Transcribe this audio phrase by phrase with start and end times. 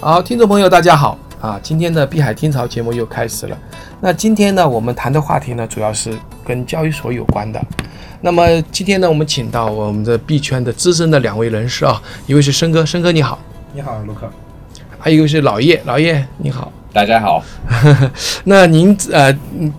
[0.00, 1.58] 好，听众朋友，大家好啊！
[1.60, 3.58] 今天的碧海听潮节目又开始了。
[4.00, 7.60] 那今天呢，我们谈的话题呢，主要是跟交易所有关的。
[8.20, 13.36] 那么今天呢，我们请到我们的币圈的资深的两位人士啊，一位是申哥，申哥你好；
[13.74, 14.30] 你好，卢克。
[15.00, 16.70] 还有一位是老叶，老叶你好。
[16.90, 17.44] 大家好，
[18.44, 19.30] 那您呃，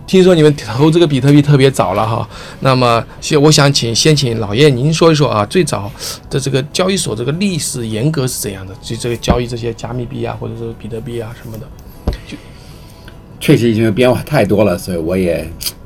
[0.06, 2.28] 听说你们投这个比特币特别早了哈，
[2.60, 5.92] 那么先我想请先请老叶您说一说啊，最早
[6.30, 8.74] 的这个交易所这个历史严格是怎样的？
[8.80, 11.68] 就这个交易这些加密币啊，或者是比特币啊什么的，
[12.28, 12.38] 就
[13.40, 15.46] 确实因为变化太多了，所以我也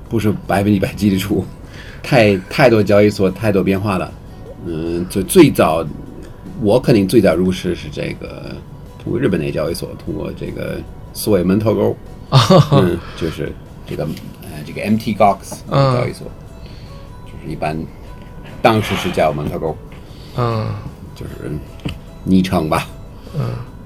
[0.09, 1.45] 不是百分之百记得住，
[2.03, 4.12] 太太多交易所太多变化了。
[4.66, 5.86] 嗯，就最早
[6.62, 8.53] 我肯定最早入市是这个
[9.02, 10.80] 通过日本那交易所，通过这个。
[11.13, 11.95] 所谓门头沟，
[12.72, 13.53] 嗯，就是
[13.88, 14.03] 这个
[14.41, 16.27] 呃，这个 MT Gox 交易所，
[17.26, 17.77] 就是一般
[18.62, 19.78] 当时是叫门头沟，
[20.38, 20.66] 嗯，
[21.16, 21.52] 就是
[22.23, 22.88] 昵称吧，
[23.36, 23.41] 嗯，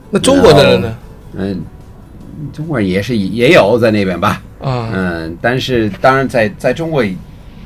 [0.10, 0.98] 那中国的人呢？
[1.34, 1.62] 嗯，
[2.54, 7.16] 中国人也是也有在那边吧，啊，嗯，但是当然在在中国也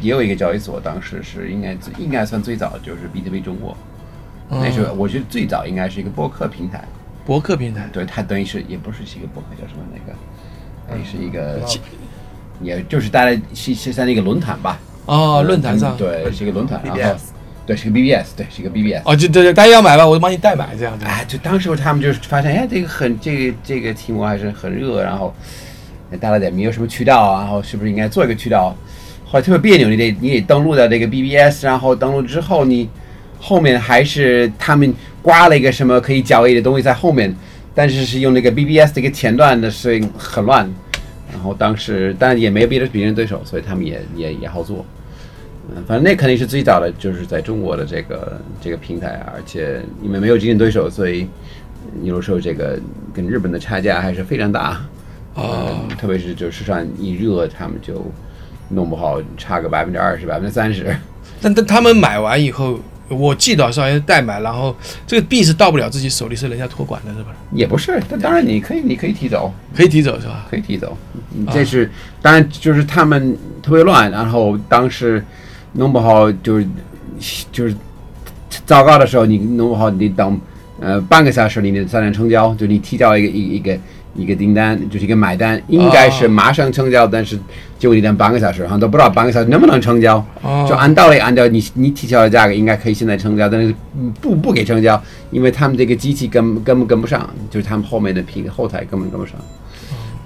[0.01, 3.77] 有一个交易所，当时是应该应该算最早就是比特币中国，
[4.49, 6.83] 那时候我觉得最早应该是一个博客平台。
[7.31, 10.19] 博客平台，对，它等于是也不是一个博客，叫什么那个，
[10.89, 11.61] 等于是一个，
[12.61, 14.77] 也就是大家是是在那个论坛吧？
[15.05, 17.15] 哦，论坛上，对，是一个论坛，然后，
[17.65, 19.01] 对，是个 BBS，对，是一个 BBS。
[19.05, 21.05] 哦，就对对，大家要买吧，我就帮你代买这样子。
[21.05, 25.33] 哎，就当时他们就是发现，哎，这个很这个这个题目还是很热，然后
[26.19, 28.75] 大家也没有什么渠道，然后是不是应该做一个渠道？
[29.23, 32.89] 后来特别别扭，你得你得登录到这个 BBS，然后登录之后你。
[33.43, 37.35] 后面还是他们挂了一个什么可以交易的东西在后面，
[37.75, 40.67] 但是是用那个 BBS 的一个前段的所以很乱，
[41.31, 44.83] 然后当时但也没有别的别人对手，所以他们也也也好做。
[45.69, 51.27] 嗯，反正那肯定是最早的，就是在中国的这个这个平台，而且因为没有竞争对手，所以
[52.01, 52.79] 有时候这个
[53.13, 54.81] 跟日本的差价还是非常大
[55.35, 58.03] 啊，特别是就市场一热，他们就
[58.69, 60.95] 弄不好差个百分之二十、百分之三十。
[61.39, 62.79] 但但他们买完以后。
[63.11, 67.29] 我记得是好像是代买，然后这个币是到不了自己手里，是人家托管的，是吧？
[67.51, 70.47] 也不是，但当然你可以，你可以提走，可以提走是吧？
[70.49, 70.97] 可以提走。
[71.51, 71.91] 这是
[72.21, 75.23] 当然，就是他们特别乱，然后当时
[75.73, 76.67] 弄不好就是
[77.51, 77.75] 就是
[78.65, 80.39] 糟糕的时候，你弄不好你等
[80.81, 83.77] 呃半个小时你才能成交，就你提交一个一一个。
[84.13, 87.39] 一个订单就是一个买单，应该是马上成交，但是
[87.79, 90.21] 结果你等半个小时，哈，都不知道半个小时能不能成交。
[90.67, 93.73] 就按道理，按照你你提交的价格，应该可以现在成交，但是
[94.19, 99.35] 不不给成交，因为他们这个机器跟根本跟不上，就是他们后面的平后台根本跟不上。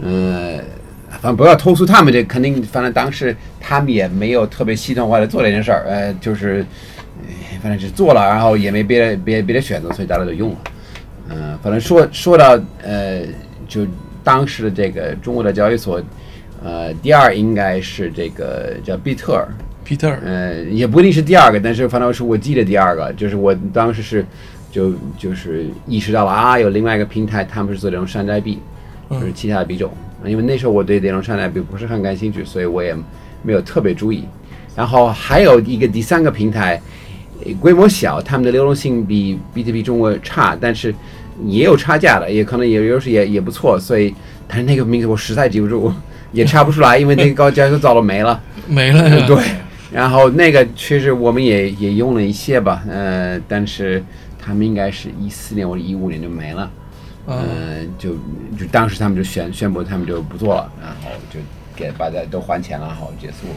[0.01, 0.57] 嗯，
[1.11, 6.65] 反正不要投诉他们，这肯定，反正当时他们也没有特别系统化的做这件事儿，呃，就是，
[7.65, 10.57] 反正是做了，然后也没别的别别的选择，所以大家都用了。
[11.29, 13.23] 嗯，反正说说到呃。
[13.67, 13.83] 就
[14.23, 15.99] 当时的这个中国的交易所，
[16.63, 19.47] 呃，第二应该是这个叫比特尔，
[19.83, 24.23] 比特尔，呃，也不一定是第二个，但是反正是我记得第二个，就是我当时是
[24.71, 28.59] 就就是意识到了啊，有另外一个平台，他们是做这种山寨币，
[29.09, 29.91] 就是其他的币种，
[30.23, 32.95] 因为那时候我对这种山寨币不是很感兴趣，所以我也
[33.41, 34.25] 没有特别注意。
[34.75, 36.79] 然后还有一个第三个平台，
[37.53, 40.93] 规模小，他们的流动性比比特币中国差，但是。
[41.47, 44.15] 也有差价的，也可能也有时也也不错，所以，
[44.47, 45.91] 但是那个名字我实在记不住，
[46.31, 49.03] 也查不出来，因为那个高价就早都没了， 没了。
[49.27, 49.37] 对，
[49.91, 54.01] 然后那个确实我们也也用了一些吧，呃，但是
[54.39, 56.71] 他们应该是一四年或者一五年就没了，
[57.27, 58.11] 嗯，就
[58.57, 61.37] 就当时他们就宣宣布他们就不做了，然后就
[61.75, 63.55] 给大家都还钱了，然后结束了。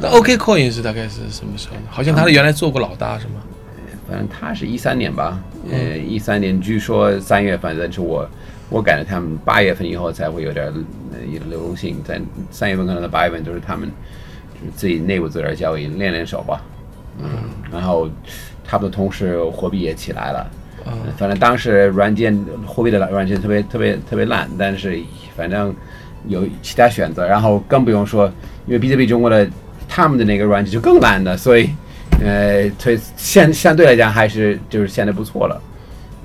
[0.00, 1.76] 那 OKCoin 是大概是什么时候？
[1.88, 3.42] 好像他原来做过老大是吗？
[4.08, 5.40] 反正他是一三年吧，
[5.70, 8.28] 呃，一三年据说三月份，但是我
[8.68, 10.70] 我感觉他们八月份以后才会有点
[11.48, 13.90] 流动性，在三月份可能到八月份都是他们
[14.52, 16.60] 就是自己内部做点交易，练练手吧，
[17.18, 17.30] 嗯，
[17.72, 18.08] 然后
[18.62, 20.50] 差不多同时货币也起来了，
[20.86, 25.00] 嗯，反正当时软件货币的软件特别特别特别烂，但是
[25.34, 25.74] 反正
[26.28, 28.26] 有其他选择，然后更不用说，
[28.66, 29.48] 因为比特币中国的
[29.94, 31.70] 他们的那个软件就更烂的，所以。
[32.24, 35.60] 呃，所以相相对来讲还是就是现在不错了，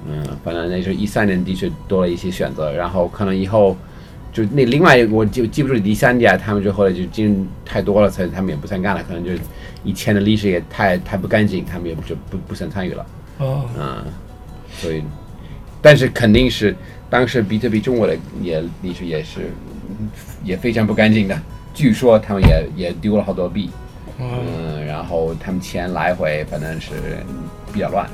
[0.08, 3.76] 嗯，反正那是一三年的确多了一些选择，然后可能以后
[4.32, 9.32] 就那另外我就记不住第三家，他们就后来就进太多了，所以他们也不想干了，可能就
[9.84, 13.06] 以前的历史也太太不干净，他们也就不不想参与了。
[13.40, 14.04] 哦，嗯，
[14.72, 15.04] 所以，
[15.82, 16.74] 但是肯定是
[17.10, 19.52] 当时比特币中国的也历史也是
[20.44, 21.42] 也非常不干净的，
[21.80, 23.70] 据说他们也也丢了好多币。
[24.20, 26.92] 嗯然后他们钱来回反正是
[27.72, 28.06] 比较乱。